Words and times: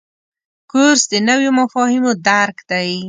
کورس 0.71 1.01
د 1.11 1.13
نویو 1.27 1.51
مفاهیمو 1.59 2.11
درک 2.27 2.57
دی. 2.69 2.91